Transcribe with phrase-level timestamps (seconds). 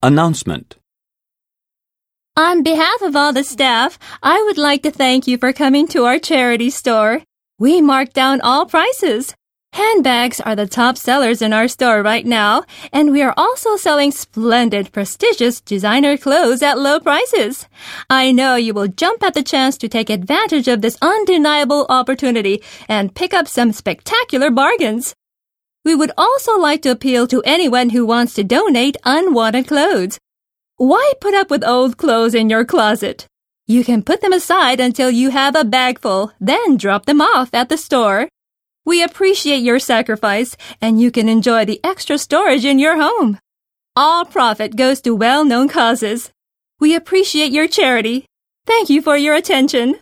[0.00, 0.76] Announcement
[2.36, 6.04] On behalf of all the staff, I would like to thank you for coming to
[6.04, 7.22] our charity store.
[7.58, 9.34] We mark down all prices.
[9.72, 14.12] Handbags are the top sellers in our store right now, and we are also selling
[14.12, 17.66] splendid, prestigious designer clothes at low prices.
[18.08, 22.62] I know you will jump at the chance to take advantage of this undeniable opportunity
[22.88, 25.16] and pick up some spectacular bargains.
[25.88, 30.18] We would also like to appeal to anyone who wants to donate unwanted clothes.
[30.76, 33.26] Why put up with old clothes in your closet?
[33.66, 37.54] You can put them aside until you have a bag full, then drop them off
[37.54, 38.28] at the store.
[38.84, 43.38] We appreciate your sacrifice, and you can enjoy the extra storage in your home.
[43.96, 46.30] All profit goes to well-known causes.
[46.78, 48.26] We appreciate your charity.
[48.66, 49.94] Thank you for your attention.